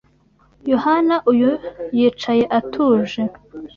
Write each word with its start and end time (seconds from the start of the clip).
Yohana 0.71 1.15
uyu 1.31 1.51
yicaye 1.97 2.43
atuje 2.57 3.21